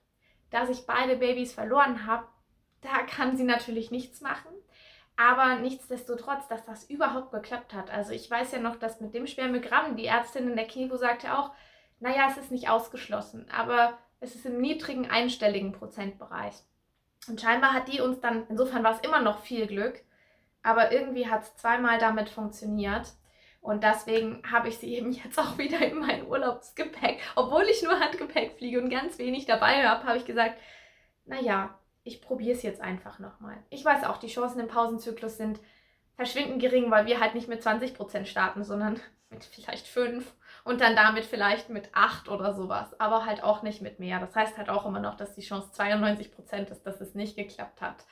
Dass 0.50 0.70
ich 0.70 0.88
beide 0.88 1.18
Babys 1.18 1.54
verloren 1.54 2.08
habe, 2.08 2.26
da 2.82 3.04
kann 3.04 3.38
sie 3.38 3.44
natürlich 3.44 3.92
nichts 3.92 4.20
machen. 4.22 4.52
Aber 5.16 5.56
nichtsdestotrotz, 5.56 6.48
dass 6.48 6.66
das 6.66 6.90
überhaupt 6.90 7.32
geklappt 7.32 7.74
hat. 7.74 7.92
Also 7.92 8.14
ich 8.14 8.30
weiß 8.30 8.54
ja 8.54 8.60
noch, 8.60 8.78
dass 8.78 9.00
mit 9.00 9.14
dem 9.14 9.28
Spermiogramm 9.28 9.96
die 9.96 10.06
Ärztin 10.06 10.50
in 10.50 10.56
der 10.56 10.68
Kivo 10.68 10.98
sagte 10.98 11.38
auch, 11.38 11.52
naja, 12.00 12.28
es 12.32 12.38
ist 12.38 12.52
nicht 12.52 12.70
ausgeschlossen, 12.70 13.48
aber 13.52 13.98
es 14.20 14.34
ist 14.34 14.46
im 14.48 14.60
niedrigen 14.60 15.10
einstelligen 15.10 15.72
Prozentbereich. 15.72 16.56
Und 17.28 17.42
scheinbar 17.42 17.74
hat 17.74 17.88
die 17.88 18.02
uns 18.02 18.20
dann, 18.20 18.46
insofern 18.48 18.84
war 18.84 18.94
es 18.94 19.02
immer 19.02 19.22
noch 19.22 19.40
viel 19.40 19.68
Glück, 19.68 20.02
aber 20.64 20.92
irgendwie 20.92 21.30
hat 21.30 21.44
es 21.44 21.56
zweimal 21.58 21.98
damit 21.98 22.30
funktioniert. 22.30 23.14
Und 23.62 23.84
deswegen 23.84 24.42
habe 24.50 24.70
ich 24.70 24.78
sie 24.78 24.94
eben 24.96 25.12
jetzt 25.24 25.38
auch 25.40 25.58
wieder 25.58 25.80
in 25.80 26.00
mein 26.00 26.28
Urlaubsgepäck. 26.28 27.20
Obwohl 27.36 27.64
ich 27.64 27.84
nur 27.84 28.00
Handgepäck 28.00 28.58
fliege 28.58 28.82
und 28.82 28.90
ganz 28.90 29.18
wenig 29.18 29.46
dabei 29.46 29.86
habe, 29.88 30.06
habe 30.06 30.18
ich 30.18 30.26
gesagt, 30.26 30.58
naja, 31.26 31.78
ich 32.04 32.22
probiere 32.22 32.56
es 32.56 32.64
jetzt 32.64 32.82
einfach 32.82 33.20
nochmal. 33.20 33.58
Ich 33.70 33.84
weiß 33.84 34.06
auch, 34.06 34.18
die 34.18 34.30
Chancen 34.30 34.62
im 34.62 34.70
Pausenzyklus 34.70 35.38
sind 35.38 35.60
verschwindend 36.16 36.62
gering, 36.62 36.90
weil 36.90 37.06
wir 37.06 37.20
halt 37.20 37.36
nicht 37.36 37.50
mit 37.50 37.62
20% 37.62 38.26
starten, 38.26 38.64
sondern 38.64 39.00
mit 39.30 39.44
vielleicht 39.44 39.88
5 39.88 40.34
und 40.68 40.82
dann 40.82 40.98
damit 40.98 41.24
vielleicht 41.24 41.70
mit 41.70 41.90
8 41.94 42.28
oder 42.28 42.54
sowas, 42.54 43.00
aber 43.00 43.26
halt 43.26 43.42
auch 43.42 43.64
nicht 43.64 43.82
mit 43.82 44.00
mehr. 44.00 44.20
Das 44.20 44.36
heißt 44.36 44.58
halt 44.58 44.70
auch 44.70 44.86
immer 44.86 45.00
noch, 45.00 45.16
dass 45.16 45.34
die 45.34 45.42
Chance 45.42 45.70
92% 45.74 46.70
ist, 46.70 46.84
dass 46.84 47.00
es 47.00 47.16
nicht 47.16 47.38
geklappt 47.38 47.80
hat. 47.80 48.06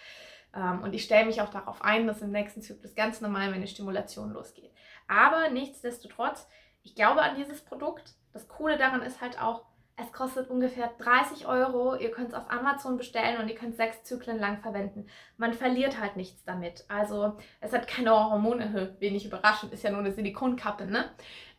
Ähm, 0.55 0.81
und 0.81 0.93
ich 0.93 1.03
stelle 1.03 1.25
mich 1.25 1.41
auch 1.41 1.49
darauf 1.49 1.81
ein, 1.81 2.07
dass 2.07 2.21
im 2.21 2.31
nächsten 2.31 2.61
Zyklus 2.61 2.95
ganz 2.95 3.19
normal 3.19 3.51
meine 3.51 3.67
Stimulation 3.67 4.31
losgeht. 4.31 4.71
Aber 5.09 5.49
nichtsdestotrotz, 5.49 6.47
ich 6.81 6.95
glaube 6.95 7.21
an 7.21 7.35
dieses 7.35 7.61
Produkt. 7.61 8.13
Das 8.31 8.47
Coole 8.47 8.77
daran 8.77 9.01
ist 9.01 9.19
halt 9.19 9.41
auch, 9.41 9.65
es 9.97 10.11
kostet 10.13 10.49
ungefähr 10.49 10.91
30 10.99 11.47
Euro. 11.47 11.95
Ihr 11.95 12.11
könnt 12.11 12.29
es 12.29 12.33
auf 12.33 12.49
Amazon 12.49 12.95
bestellen 12.95 13.41
und 13.41 13.49
ihr 13.49 13.55
könnt 13.55 13.75
sechs 13.75 14.03
Zyklen 14.03 14.39
lang 14.39 14.61
verwenden. 14.61 15.07
Man 15.37 15.53
verliert 15.53 15.99
halt 15.99 16.15
nichts 16.15 16.43
damit. 16.45 16.85
Also 16.87 17.37
es 17.59 17.73
hat 17.73 17.87
keine 17.87 18.11
Hormone, 18.11 18.95
wenig 18.99 19.25
überraschend, 19.25 19.73
ist 19.73 19.83
ja 19.83 19.91
nur 19.91 19.99
eine 19.99 20.13
Silikonkappe, 20.13 20.85
ne? 20.85 21.11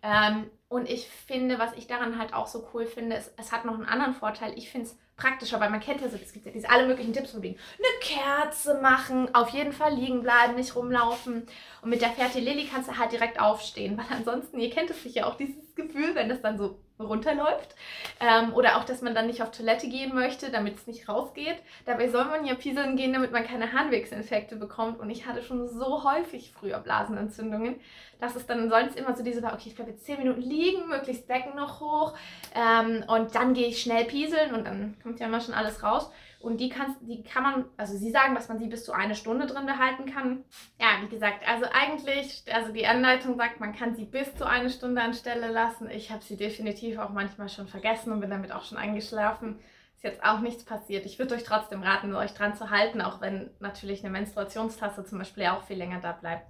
Ähm, 0.03 0.51
und 0.69 0.91
ich 0.91 1.07
finde, 1.07 1.59
was 1.59 1.73
ich 1.75 1.87
daran 1.87 2.19
halt 2.19 2.35
auch 2.35 2.49
so 2.49 2.69
cool 2.75 2.87
finde, 2.87 3.17
ist, 3.17 3.33
es 3.37 3.53
hat 3.53 3.65
noch 3.65 3.75
einen 3.75 3.85
anderen 3.85 4.15
Vorteil. 4.15 4.59
Ich 4.59 4.69
finde 4.69 4.89
es 4.89 4.99
praktischer, 5.17 5.61
weil 5.61 5.71
man 5.71 5.81
kennt 5.81 6.01
ja 6.01 6.09
so, 6.09 6.17
es 6.17 6.33
gibt 6.33 6.45
ja 6.45 6.53
diese 6.53 6.69
alle 6.69 6.87
möglichen 6.87 7.13
Tipps 7.13 7.31
von 7.31 7.43
wegen, 7.43 7.57
eine 7.79 8.01
Kerze 8.01 8.81
machen, 8.81 9.33
auf 9.35 9.51
jeden 9.51 9.73
Fall 9.73 9.95
liegen 9.95 10.23
bleiben, 10.23 10.57
nicht 10.57 10.75
rumlaufen. 10.75 11.47
Und 11.83 11.91
mit 11.91 12.03
der 12.03 12.11
Fertilili 12.11 12.67
kannst 12.67 12.91
du 12.91 12.99
halt 12.99 13.13
direkt 13.13 13.41
aufstehen, 13.41 13.97
weil 13.97 14.07
ansonsten, 14.11 14.59
ihr 14.59 14.71
kennt 14.71 14.91
es 14.91 15.03
sicher 15.03 15.29
auch, 15.29 15.37
dieses 15.37 15.75
Gefühl, 15.77 16.15
wenn 16.15 16.29
das 16.29 16.43
dann 16.43 16.59
so 16.59 16.81
runterläuft. 16.99 17.75
Ähm, 18.21 18.55
oder 18.55 18.77
auch, 18.77 18.85
dass 18.85 19.03
man 19.03 19.15
dann 19.15 19.27
nicht 19.27 19.43
auf 19.43 19.51
Toilette 19.51 19.89
gehen 19.89 20.15
möchte, 20.15 20.51
damit 20.51 20.77
es 20.77 20.87
nicht 20.87 21.09
rausgeht. 21.09 21.57
Dabei 21.85 22.09
soll 22.09 22.25
man 22.25 22.45
ja 22.47 22.55
pieseln 22.55 22.97
gehen, 22.97 23.13
damit 23.13 23.33
man 23.33 23.47
keine 23.47 23.73
Harnwegsinfekte 23.73 24.57
bekommt. 24.57 25.01
Und 25.01 25.11
ich 25.11 25.27
hatte 25.27 25.43
schon 25.43 25.69
so 25.69 26.05
häufig 26.05 26.53
früher 26.53 26.79
Blasenentzündungen, 26.79 27.77
dass 28.21 28.37
es 28.37 28.47
dann 28.47 28.71
sonst 28.71 28.97
immer 28.97 29.15
so 29.15 29.23
diese 29.23 29.43
war, 29.43 29.53
okay, 29.53 29.69
ich 29.69 29.75
bleibe 29.75 29.91
jetzt 29.91 30.07
10 30.07 30.19
Minuten 30.19 30.41
liegen, 30.41 30.89
möglichst 30.89 31.29
Becken 31.29 31.55
noch 31.55 31.81
hoch 31.81 32.15
ähm, 32.55 33.05
und 33.09 33.35
dann 33.35 33.53
gehe 33.53 33.69
ich 33.69 33.83
schnell 33.83 34.05
pieseln 34.05 34.55
und 34.55 34.65
dann 34.67 34.97
kommt 35.03 35.21
ja 35.21 35.27
immer 35.27 35.41
schon 35.41 35.55
alles 35.55 35.83
raus. 35.83 36.11
Und 36.47 36.59
die, 36.59 36.69
kannst, 36.69 36.99
die 37.01 37.25
kann 37.25 37.43
man, 37.43 37.65
also 37.77 37.97
sie 37.99 38.13
sagen, 38.13 38.37
dass 38.37 38.49
man 38.49 38.61
sie 38.61 38.69
bis 38.69 38.85
zu 38.85 38.93
eine 38.93 39.17
Stunde 39.17 39.49
drin 39.49 39.67
behalten 39.67 40.07
kann. 40.07 40.45
Ja, 40.79 41.03
wie 41.03 41.09
gesagt, 41.09 41.43
also 41.45 41.67
eigentlich, 41.73 42.45
also 42.55 42.73
die 42.73 42.87
Anleitung 42.87 43.37
sagt, 43.37 43.59
man 43.59 43.75
kann 43.75 43.97
sie 43.97 44.05
bis 44.05 44.33
zu 44.37 44.47
eine 44.47 44.71
Stunde 44.71 45.03
anstelle 45.03 45.49
lassen. 45.49 45.91
Ich 45.91 46.13
habe 46.13 46.23
sie 46.23 46.37
definitiv 46.37 46.99
auch 46.99 47.11
manchmal 47.11 47.49
schon 47.49 47.67
vergessen 47.67 48.13
und 48.13 48.21
bin 48.21 48.31
damit 48.31 48.53
auch 48.53 48.63
schon 48.63 48.79
eingeschlafen. 48.79 49.59
Ist 49.97 50.05
jetzt 50.05 50.23
auch 50.23 50.39
nichts 50.39 50.65
passiert. 50.65 51.05
Ich 51.05 51.19
würde 51.19 51.35
euch 51.35 51.43
trotzdem 51.43 51.83
raten, 51.83 52.15
euch 52.15 52.33
dran 52.33 52.55
zu 52.55 52.71
halten, 52.71 53.01
auch 53.01 53.21
wenn 53.21 53.51
natürlich 53.59 54.05
eine 54.05 54.13
Menstruationstasse 54.13 55.05
zum 55.05 55.19
Beispiel 55.19 55.47
auch 55.47 55.65
viel 55.65 55.79
länger 55.79 55.99
da 55.99 56.13
bleibt. 56.13 56.47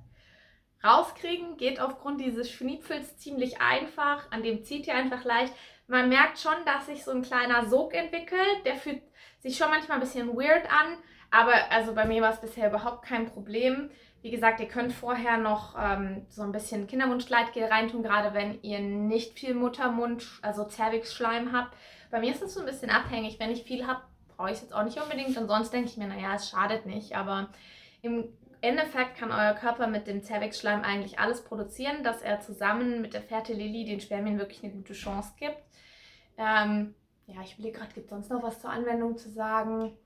Rauskriegen 0.84 1.56
geht 1.56 1.80
aufgrund 1.80 2.20
dieses 2.20 2.50
Schniepfels 2.50 3.16
ziemlich 3.16 3.62
einfach. 3.62 4.30
An 4.30 4.42
dem 4.42 4.62
zieht 4.62 4.86
ihr 4.88 4.94
einfach 4.94 5.24
leicht. 5.24 5.54
Man 5.88 6.10
merkt 6.10 6.38
schon, 6.38 6.52
dass 6.66 6.84
sich 6.84 7.02
so 7.02 7.12
ein 7.12 7.22
kleiner 7.22 7.66
Sog 7.66 7.94
entwickelt. 7.94 8.66
Der 8.66 8.74
fühlt 8.74 9.00
sich 9.46 9.58
schon 9.58 9.70
manchmal 9.70 9.98
ein 9.98 10.00
bisschen 10.00 10.36
weird 10.36 10.66
an, 10.70 10.98
aber 11.30 11.52
also 11.70 11.94
bei 11.94 12.04
mir 12.04 12.22
war 12.22 12.32
es 12.32 12.40
bisher 12.40 12.68
überhaupt 12.68 13.04
kein 13.04 13.26
Problem. 13.26 13.90
Wie 14.22 14.30
gesagt, 14.30 14.58
ihr 14.60 14.68
könnt 14.68 14.92
vorher 14.92 15.38
noch 15.38 15.76
ähm, 15.78 16.26
so 16.28 16.42
ein 16.42 16.52
bisschen 16.52 16.86
Kinderwunschgleitgel 16.86 17.64
reintun, 17.64 18.02
gerade 18.02 18.34
wenn 18.34 18.60
ihr 18.62 18.80
nicht 18.80 19.38
viel 19.38 19.54
Muttermund, 19.54 20.26
also 20.42 20.64
Zervixschleim 20.64 21.52
habt. 21.52 21.76
Bei 22.10 22.18
mir 22.18 22.32
ist 22.32 22.42
es 22.42 22.54
so 22.54 22.60
ein 22.60 22.66
bisschen 22.66 22.90
abhängig. 22.90 23.38
Wenn 23.38 23.50
ich 23.50 23.64
viel 23.64 23.86
habe, 23.86 24.02
brauche 24.36 24.50
ich 24.50 24.56
es 24.56 24.62
jetzt 24.62 24.74
auch 24.74 24.84
nicht 24.84 25.00
unbedingt. 25.00 25.36
Und 25.36 25.48
sonst 25.48 25.72
denke 25.72 25.88
ich 25.88 25.96
mir, 25.96 26.08
naja, 26.08 26.34
es 26.34 26.48
schadet 26.48 26.86
nicht. 26.86 27.16
Aber 27.16 27.50
im 28.02 28.24
Endeffekt 28.60 29.16
kann 29.16 29.30
euer 29.30 29.54
Körper 29.54 29.86
mit 29.86 30.06
dem 30.06 30.22
Zervixschleim 30.22 30.82
eigentlich 30.82 31.18
alles 31.18 31.44
produzieren, 31.44 32.02
dass 32.02 32.22
er 32.22 32.40
zusammen 32.40 33.02
mit 33.02 33.14
der 33.14 33.22
Fertilili 33.22 33.84
den 33.84 34.00
Spermien 34.00 34.38
wirklich 34.38 34.64
eine 34.64 34.72
gute 34.72 34.94
Chance 34.94 35.34
gibt. 35.38 35.58
Ähm, 36.36 36.94
ja, 37.26 37.40
ich 37.42 37.54
überlege 37.54 37.78
gerade, 37.78 37.92
gibt 37.92 38.06
es 38.06 38.10
sonst 38.10 38.30
noch 38.30 38.42
was 38.42 38.60
zur 38.60 38.70
Anwendung 38.70 39.16
zu 39.16 39.30
sagen? 39.30 39.96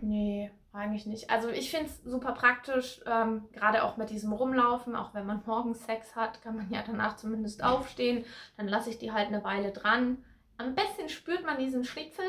Nee, 0.00 0.50
eigentlich 0.72 1.06
nicht. 1.06 1.30
Also 1.30 1.48
ich 1.48 1.70
finde 1.70 1.86
es 1.86 2.02
super 2.04 2.32
praktisch, 2.32 3.00
ähm, 3.06 3.48
gerade 3.52 3.82
auch 3.82 3.96
mit 3.96 4.10
diesem 4.10 4.32
Rumlaufen, 4.32 4.96
auch 4.96 5.14
wenn 5.14 5.26
man 5.26 5.42
morgens 5.46 5.84
Sex 5.84 6.16
hat, 6.16 6.42
kann 6.42 6.56
man 6.56 6.70
ja 6.70 6.82
danach 6.86 7.16
zumindest 7.16 7.62
aufstehen. 7.62 8.24
Dann 8.56 8.68
lasse 8.68 8.90
ich 8.90 8.98
die 8.98 9.12
halt 9.12 9.28
eine 9.28 9.44
Weile 9.44 9.72
dran. 9.72 10.24
Am 10.56 10.74
besten 10.74 11.08
spürt 11.08 11.44
man 11.44 11.58
diesen 11.58 11.84
Schlitzel, 11.84 12.24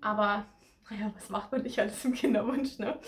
aber 0.00 0.44
naja, 0.90 1.12
was 1.14 1.30
macht 1.30 1.52
man 1.52 1.62
nicht 1.62 1.78
alles 1.78 2.04
im 2.04 2.14
Kinderwunsch, 2.14 2.78
ne? 2.78 2.98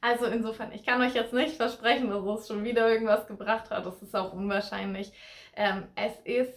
Also 0.00 0.26
insofern, 0.26 0.72
ich 0.72 0.84
kann 0.84 1.00
euch 1.00 1.14
jetzt 1.14 1.32
nicht 1.32 1.56
versprechen, 1.56 2.10
dass 2.10 2.40
es 2.40 2.48
schon 2.48 2.64
wieder 2.64 2.88
irgendwas 2.88 3.26
gebracht 3.26 3.70
hat. 3.70 3.86
Das 3.86 4.02
ist 4.02 4.14
auch 4.14 4.32
unwahrscheinlich. 4.32 5.12
Ähm, 5.54 5.88
es 5.94 6.12
ist 6.24 6.52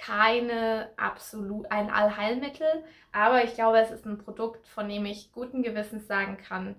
keine 0.00 0.90
absolut 0.96 1.70
ein 1.70 1.90
Allheilmittel, 1.90 2.84
aber 3.12 3.44
ich 3.44 3.54
glaube, 3.54 3.78
es 3.78 3.90
ist 3.90 4.06
ein 4.06 4.18
Produkt, 4.18 4.66
von 4.66 4.88
dem 4.88 5.04
ich 5.04 5.32
guten 5.32 5.62
Gewissens 5.62 6.06
sagen 6.06 6.38
kann, 6.38 6.76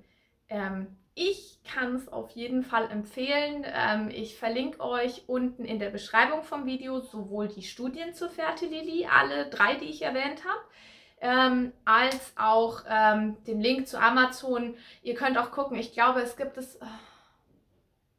ähm, 0.50 0.98
ich 1.14 1.60
kann 1.64 1.96
es 1.96 2.08
auf 2.08 2.32
jeden 2.32 2.64
Fall 2.64 2.90
empfehlen. 2.90 3.66
Ähm, 3.66 4.10
ich 4.10 4.38
verlinke 4.38 4.80
euch 4.80 5.24
unten 5.28 5.66
in 5.66 5.78
der 5.78 5.90
Beschreibung 5.90 6.44
vom 6.44 6.66
Video 6.66 7.00
sowohl 7.02 7.48
die 7.48 7.64
Studien 7.64 8.14
zur 8.14 8.30
Fertility, 8.30 9.08
alle 9.12 9.50
drei, 9.50 9.76
die 9.76 9.90
ich 9.90 10.02
erwähnt 10.02 10.44
habe, 10.46 10.62
ähm, 11.20 11.74
als 11.86 12.34
auch 12.38 12.84
ähm, 12.90 13.38
den 13.46 13.60
Link 13.60 13.88
zu 13.88 14.00
Amazon. 14.00 14.76
Ihr 15.04 15.16
könnt 15.16 15.38
auch 15.38 15.52
gucken, 15.52 15.78
ich 15.78 15.92
glaube, 15.92 16.22
es 16.22 16.38
gibt 16.38 16.58
es 16.58 16.78
äh, 16.78 16.86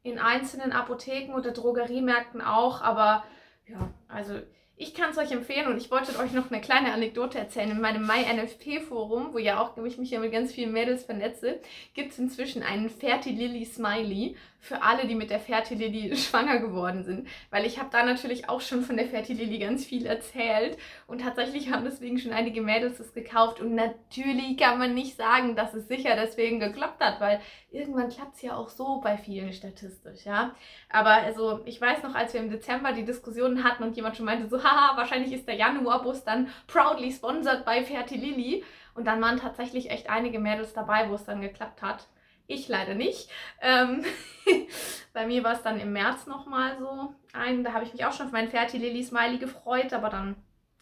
in 0.03 0.19
einzelnen 0.19 0.71
Apotheken 0.71 1.33
oder 1.33 1.51
Drogeriemärkten 1.51 2.41
auch, 2.41 2.81
aber 2.81 3.23
ja, 3.65 3.89
also 4.07 4.39
ich 4.75 4.95
kann 4.95 5.11
es 5.11 5.17
euch 5.17 5.31
empfehlen 5.31 5.67
und 5.67 5.77
ich 5.77 5.91
wollte 5.91 6.17
euch 6.17 6.31
noch 6.31 6.49
eine 6.49 6.59
kleine 6.59 6.93
Anekdote 6.93 7.37
erzählen. 7.37 7.69
In 7.69 7.81
meinem 7.81 8.07
MyNFP-Forum, 8.07 9.33
wo 9.33 9.37
ja 9.37 9.61
auch 9.61 9.77
ich 9.85 9.97
mich 9.97 10.09
ja 10.09 10.19
mit 10.19 10.31
ganz 10.31 10.51
vielen 10.51 10.73
Mädels 10.73 11.03
vernetze, 11.03 11.59
gibt 11.93 12.11
es 12.11 12.19
inzwischen 12.19 12.63
einen 12.63 12.89
Fertililly 12.89 13.65
Smiley 13.65 14.35
für 14.63 14.81
alle, 14.81 15.05
die 15.07 15.15
mit 15.15 15.29
der 15.29 15.41
Fertililly 15.41 16.15
schwanger 16.17 16.59
geworden 16.59 17.03
sind. 17.03 17.27
Weil 17.51 17.65
ich 17.65 17.79
habe 17.79 17.89
da 17.91 18.03
natürlich 18.03 18.49
auch 18.49 18.61
schon 18.61 18.81
von 18.81 18.97
der 18.97 19.07
Fertililly 19.07 19.59
ganz 19.59 19.85
viel 19.85 20.05
erzählt 20.05 20.77
und 21.05 21.21
tatsächlich 21.21 21.71
haben 21.71 21.83
deswegen 21.83 22.17
schon 22.17 22.31
einige 22.31 22.61
Mädels 22.61 22.99
es 22.99 23.13
gekauft. 23.13 23.59
Und 23.59 23.75
natürlich 23.75 24.57
kann 24.57 24.79
man 24.79 24.95
nicht 24.95 25.17
sagen, 25.17 25.55
dass 25.55 25.73
es 25.73 25.87
sicher 25.87 26.15
deswegen 26.15 26.59
geklappt 26.59 27.01
hat, 27.01 27.19
weil 27.19 27.41
irgendwann 27.71 28.09
klappt 28.09 28.35
es 28.35 28.41
ja 28.41 28.55
auch 28.55 28.69
so 28.69 29.01
bei 29.01 29.17
vielen 29.17 29.51
statistisch, 29.51 30.25
ja. 30.25 30.55
Aber 30.89 31.11
also 31.11 31.59
ich 31.65 31.81
weiß 31.81 32.01
noch, 32.03 32.15
als 32.15 32.33
wir 32.33 32.39
im 32.39 32.49
Dezember 32.49 32.93
die 32.93 33.05
Diskussionen 33.05 33.63
hatten 33.63 33.83
und 33.83 33.95
jemand 33.95 34.15
schon 34.15 34.25
meinte 34.25 34.47
so, 34.47 34.62
haha, 34.63 34.97
wahrscheinlich 34.97 35.33
ist 35.33 35.47
der 35.47 35.55
Januarbus 35.55 36.23
dann 36.23 36.49
proudly 36.67 37.11
sponsored 37.11 37.65
bei 37.65 37.83
Fertililly. 37.83 38.63
Und 38.95 39.05
dann 39.05 39.21
waren 39.21 39.39
tatsächlich 39.39 39.89
echt 39.89 40.09
einige 40.09 40.39
Mädels 40.39 40.73
dabei, 40.73 41.09
wo 41.09 41.15
es 41.15 41.25
dann 41.25 41.41
geklappt 41.41 41.81
hat. 41.81 42.07
Ich 42.45 42.67
leider 42.67 42.93
nicht. 42.93 43.29
Ähm, 43.61 44.03
bei 45.13 45.25
mir 45.25 45.43
war 45.43 45.53
es 45.53 45.61
dann 45.61 45.79
im 45.79 45.93
März 45.93 46.27
nochmal 46.27 46.77
so 46.77 47.13
ein. 47.33 47.63
Da 47.63 47.73
habe 47.73 47.85
ich 47.85 47.93
mich 47.93 48.05
auch 48.05 48.13
schon 48.13 48.27
auf 48.27 48.31
meinen 48.31 48.49
Ferti 48.49 48.77
Lily 48.77 49.03
Smiley 49.03 49.37
gefreut, 49.37 49.93
aber 49.93 50.09
dann 50.09 50.35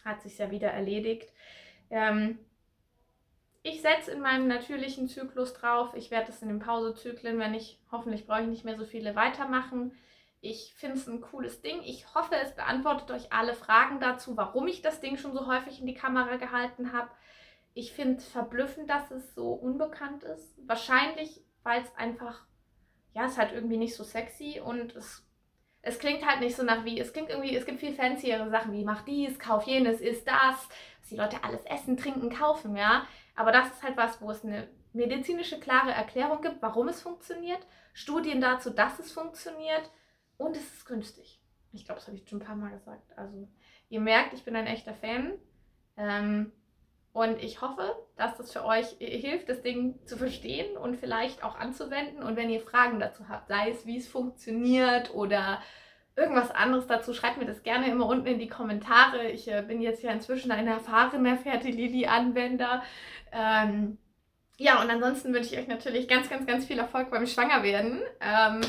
hat 0.03 0.21
sich 0.21 0.37
ja 0.37 0.51
wieder 0.51 0.69
erledigt. 0.69 1.31
Ähm, 1.89 2.39
ich 3.63 3.81
setze 3.81 4.11
in 4.11 4.21
meinem 4.21 4.47
natürlichen 4.47 5.07
Zyklus 5.07 5.53
drauf. 5.53 5.93
Ich 5.95 6.09
werde 6.09 6.31
es 6.31 6.41
in 6.41 6.47
den 6.47 6.59
Pausezyklen, 6.59 7.37
wenn 7.37 7.53
ich, 7.53 7.79
hoffentlich 7.91 8.25
brauche 8.25 8.41
ich 8.41 8.47
nicht 8.47 8.65
mehr 8.65 8.77
so 8.77 8.85
viele, 8.85 9.15
weitermachen. 9.15 9.91
Ich 10.41 10.73
finde 10.75 10.97
es 10.97 11.07
ein 11.07 11.21
cooles 11.21 11.61
Ding. 11.61 11.81
Ich 11.83 12.13
hoffe, 12.13 12.35
es 12.35 12.55
beantwortet 12.55 13.11
euch 13.11 13.31
alle 13.31 13.53
Fragen 13.53 13.99
dazu, 13.99 14.35
warum 14.35 14.67
ich 14.67 14.81
das 14.81 14.99
Ding 14.99 15.17
schon 15.17 15.33
so 15.33 15.47
häufig 15.47 15.79
in 15.79 15.85
die 15.85 15.93
Kamera 15.93 16.35
gehalten 16.35 16.91
habe. 16.93 17.09
Ich 17.73 17.93
finde 17.93 18.17
es 18.17 18.27
verblüffend, 18.27 18.89
dass 18.89 19.11
es 19.11 19.33
so 19.35 19.53
unbekannt 19.53 20.23
ist. 20.23 20.55
Wahrscheinlich 20.67 21.43
weil 21.63 21.81
es 21.81 21.95
einfach, 21.95 22.41
ja, 23.13 23.25
es 23.25 23.33
ist 23.33 23.37
halt 23.37 23.53
irgendwie 23.53 23.77
nicht 23.77 23.95
so 23.95 24.03
sexy 24.03 24.61
und 24.63 24.95
es, 24.95 25.27
es 25.81 25.99
klingt 25.99 26.25
halt 26.25 26.39
nicht 26.39 26.55
so 26.55 26.63
nach 26.63 26.85
wie, 26.85 26.99
es 26.99 27.13
klingt 27.13 27.29
irgendwie, 27.29 27.55
es 27.55 27.65
gibt 27.65 27.79
viel 27.79 27.93
fanciere 27.93 28.49
Sachen 28.49 28.73
wie 28.73 28.83
mach 28.83 29.03
dies, 29.03 29.39
kauf 29.39 29.63
jenes, 29.63 30.01
ist 30.01 30.27
das, 30.27 30.67
dass 30.99 31.09
die 31.09 31.15
Leute 31.15 31.43
alles 31.43 31.63
essen, 31.65 31.97
trinken, 31.97 32.29
kaufen, 32.29 32.75
ja. 32.75 33.05
Aber 33.35 33.51
das 33.51 33.67
ist 33.67 33.83
halt 33.83 33.97
was, 33.97 34.21
wo 34.21 34.31
es 34.31 34.43
eine 34.43 34.67
medizinische 34.93 35.59
klare 35.59 35.91
Erklärung 35.91 36.41
gibt, 36.41 36.61
warum 36.61 36.87
es 36.87 37.01
funktioniert, 37.01 37.65
Studien 37.93 38.41
dazu, 38.41 38.69
dass 38.69 38.99
es 38.99 39.11
funktioniert 39.11 39.89
und 40.41 40.57
es 40.57 40.73
ist 40.73 40.85
günstig. 40.85 41.39
Ich 41.71 41.85
glaube, 41.85 41.99
das 41.99 42.07
habe 42.07 42.17
ich 42.17 42.27
schon 42.27 42.41
ein 42.41 42.45
paar 42.45 42.55
Mal 42.55 42.71
gesagt. 42.71 43.17
Also 43.17 43.47
ihr 43.89 44.01
merkt, 44.01 44.33
ich 44.33 44.43
bin 44.43 44.55
ein 44.55 44.67
echter 44.67 44.93
Fan. 44.93 45.33
Ähm, 45.97 46.51
und 47.13 47.43
ich 47.43 47.61
hoffe, 47.61 47.95
dass 48.15 48.37
das 48.37 48.51
für 48.51 48.65
euch 48.65 48.87
hilft, 48.99 49.49
das 49.49 49.61
Ding 49.61 49.99
zu 50.05 50.17
verstehen 50.17 50.77
und 50.77 50.97
vielleicht 50.97 51.43
auch 51.43 51.59
anzuwenden. 51.59 52.23
Und 52.23 52.37
wenn 52.37 52.49
ihr 52.49 52.61
Fragen 52.61 52.99
dazu 52.99 53.27
habt, 53.27 53.49
sei 53.49 53.69
es, 53.69 53.85
wie 53.85 53.97
es 53.97 54.07
funktioniert 54.07 55.13
oder 55.13 55.61
irgendwas 56.15 56.51
anderes 56.51 56.87
dazu, 56.87 57.13
schreibt 57.13 57.37
mir 57.37 57.45
das 57.45 57.63
gerne 57.63 57.89
immer 57.89 58.05
unten 58.05 58.27
in 58.27 58.39
die 58.39 58.47
Kommentare. 58.47 59.29
Ich 59.29 59.47
äh, 59.49 59.63
bin 59.65 59.81
jetzt 59.81 60.03
ja 60.03 60.11
inzwischen 60.11 60.51
ein 60.51 60.67
erfahrener 60.67 61.37
Fertility-Anwender. 61.37 62.83
Ähm, 63.31 63.97
ja, 64.57 64.81
und 64.81 64.89
ansonsten 64.89 65.33
wünsche 65.33 65.53
ich 65.53 65.59
euch 65.59 65.67
natürlich 65.67 66.07
ganz, 66.07 66.29
ganz, 66.29 66.45
ganz 66.45 66.65
viel 66.65 66.79
Erfolg 66.79 67.11
beim 67.11 67.27
Schwangerwerden. 67.27 68.01
Ähm, 68.21 68.61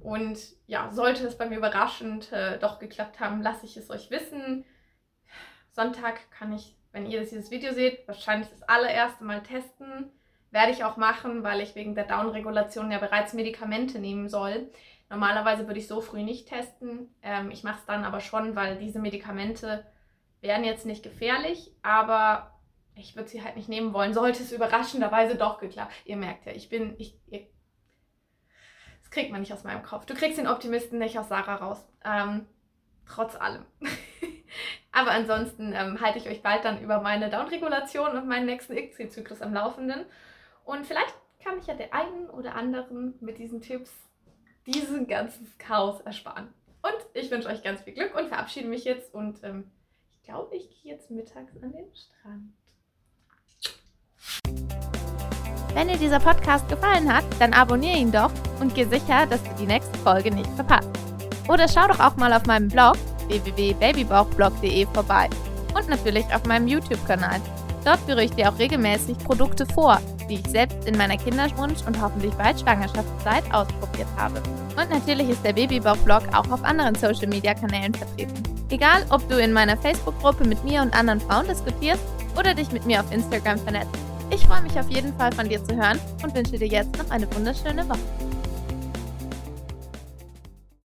und 0.00 0.38
ja, 0.66 0.90
sollte 0.92 1.26
es 1.26 1.36
bei 1.36 1.46
mir 1.46 1.58
überraschend 1.58 2.32
äh, 2.32 2.58
doch 2.58 2.78
geklappt 2.78 3.20
haben, 3.20 3.42
lasse 3.42 3.66
ich 3.66 3.76
es 3.76 3.90
euch 3.90 4.10
wissen. 4.10 4.64
Sonntag 5.72 6.30
kann 6.30 6.52
ich 6.52 6.76
wenn 6.92 7.06
ihr 7.06 7.20
dieses 7.20 7.50
Video 7.50 7.72
seht, 7.72 8.06
wahrscheinlich 8.08 8.48
das 8.50 8.62
allererste 8.62 9.24
Mal 9.24 9.42
testen. 9.42 10.10
Werde 10.50 10.72
ich 10.72 10.82
auch 10.82 10.96
machen, 10.96 11.44
weil 11.44 11.60
ich 11.60 11.76
wegen 11.76 11.94
der 11.94 12.04
Down-Regulation 12.04 12.90
ja 12.90 12.98
bereits 12.98 13.34
Medikamente 13.34 14.00
nehmen 14.00 14.28
soll. 14.28 14.70
Normalerweise 15.08 15.66
würde 15.66 15.78
ich 15.78 15.86
so 15.86 16.00
früh 16.00 16.22
nicht 16.22 16.48
testen. 16.48 17.14
Ähm, 17.22 17.50
ich 17.50 17.62
mache 17.62 17.78
es 17.78 17.86
dann 17.86 18.04
aber 18.04 18.20
schon, 18.20 18.56
weil 18.56 18.78
diese 18.78 18.98
Medikamente 18.98 19.86
wären 20.40 20.64
jetzt 20.64 20.86
nicht 20.86 21.04
gefährlich, 21.04 21.72
aber 21.82 22.58
ich 22.96 23.14
würde 23.14 23.28
sie 23.28 23.44
halt 23.44 23.56
nicht 23.56 23.68
nehmen 23.68 23.92
wollen. 23.92 24.12
Sollte 24.12 24.42
es 24.42 24.52
überraschenderweise 24.52 25.36
doch 25.36 25.58
geklappt. 25.58 25.92
Ihr 26.04 26.16
merkt 26.16 26.46
ja, 26.46 26.52
ich 26.52 26.68
bin, 26.68 26.94
ich, 26.98 27.16
ihr, 27.28 27.46
kriegt 29.10 29.30
man 29.30 29.40
nicht 29.40 29.52
aus 29.52 29.64
meinem 29.64 29.82
Kopf. 29.82 30.06
Du 30.06 30.14
kriegst 30.14 30.38
den 30.38 30.46
Optimisten 30.46 30.98
nicht 30.98 31.18
aus 31.18 31.28
Sarah 31.28 31.56
raus. 31.56 31.86
Ähm, 32.04 32.46
trotz 33.06 33.36
allem. 33.36 33.64
Aber 34.92 35.10
ansonsten 35.10 35.72
ähm, 35.72 36.00
halte 36.00 36.18
ich 36.18 36.28
euch 36.28 36.42
bald 36.42 36.64
dann 36.64 36.80
über 36.80 37.00
meine 37.00 37.30
Downregulation 37.30 38.16
und 38.16 38.28
meinen 38.28 38.46
nächsten 38.46 38.76
ICSI-Zyklus 38.76 39.42
am 39.42 39.54
Laufenden. 39.54 40.04
Und 40.64 40.86
vielleicht 40.86 41.14
kann 41.42 41.58
ich 41.58 41.66
ja 41.66 41.74
der 41.74 41.94
einen 41.94 42.28
oder 42.30 42.54
anderen 42.54 43.14
mit 43.20 43.38
diesen 43.38 43.60
Tipps 43.60 43.90
diesen 44.66 45.06
ganzen 45.06 45.50
Chaos 45.58 46.00
ersparen. 46.02 46.52
Und 46.82 46.96
ich 47.14 47.30
wünsche 47.30 47.48
euch 47.48 47.62
ganz 47.62 47.82
viel 47.82 47.94
Glück 47.94 48.14
und 48.16 48.28
verabschiede 48.28 48.68
mich 48.68 48.84
jetzt. 48.84 49.14
Und 49.14 49.42
ähm, 49.42 49.70
ich 50.16 50.22
glaube, 50.22 50.54
ich 50.56 50.70
gehe 50.70 50.92
jetzt 50.92 51.10
mittags 51.10 51.56
an 51.62 51.72
den 51.72 51.94
Strand. 51.94 52.52
Wenn 55.74 55.88
dir 55.88 55.96
dieser 55.96 56.18
Podcast 56.18 56.68
gefallen 56.68 57.12
hat, 57.12 57.24
dann 57.38 57.52
abonniere 57.52 57.96
ihn 57.96 58.12
doch 58.12 58.32
und 58.60 58.74
geh 58.74 58.84
sicher, 58.84 59.26
dass 59.26 59.42
du 59.42 59.50
die 59.60 59.66
nächste 59.66 59.96
Folge 59.98 60.34
nicht 60.34 60.50
verpasst. 60.54 60.88
Oder 61.48 61.68
schau 61.68 61.86
doch 61.86 62.00
auch 62.00 62.16
mal 62.16 62.32
auf 62.32 62.46
meinem 62.46 62.68
Blog 62.68 62.96
www.babybauchblog.de 63.28 64.86
vorbei 64.92 65.28
und 65.74 65.88
natürlich 65.88 66.24
auf 66.34 66.44
meinem 66.44 66.66
YouTube-Kanal. 66.66 67.40
Dort 67.84 68.00
führe 68.00 68.24
ich 68.24 68.32
dir 68.32 68.50
auch 68.50 68.58
regelmäßig 68.58 69.16
Produkte 69.18 69.64
vor, 69.66 70.00
die 70.28 70.34
ich 70.34 70.46
selbst 70.48 70.86
in 70.86 70.98
meiner 70.98 71.16
Kinderwunsch- 71.16 71.86
und 71.86 72.00
hoffentlich 72.00 72.34
bald 72.34 72.60
Schwangerschaftszeit 72.60 73.44
ausprobiert 73.52 74.08
habe. 74.16 74.42
Und 74.76 74.90
natürlich 74.90 75.30
ist 75.30 75.44
der 75.44 75.52
Babybauch-Blog 75.54 76.22
auch 76.34 76.50
auf 76.50 76.62
anderen 76.64 76.94
Social-Media-Kanälen 76.94 77.94
vertreten. 77.94 78.42
Egal, 78.70 79.04
ob 79.10 79.26
du 79.28 79.40
in 79.40 79.52
meiner 79.52 79.76
Facebook-Gruppe 79.76 80.46
mit 80.46 80.62
mir 80.64 80.82
und 80.82 80.94
anderen 80.94 81.20
Frauen 81.20 81.46
diskutierst 81.46 82.02
oder 82.38 82.54
dich 82.54 82.70
mit 82.70 82.86
mir 82.86 83.00
auf 83.00 83.10
Instagram 83.12 83.58
vernetzt. 83.58 84.09
Ich 84.32 84.46
freue 84.46 84.62
mich 84.62 84.78
auf 84.78 84.88
jeden 84.90 85.12
Fall 85.14 85.32
von 85.32 85.48
dir 85.48 85.62
zu 85.64 85.76
hören 85.76 85.98
und 86.22 86.34
wünsche 86.34 86.58
dir 86.58 86.68
jetzt 86.68 86.96
noch 86.96 87.10
eine 87.10 87.26
wunderschöne 87.34 87.88
Woche. 87.88 88.29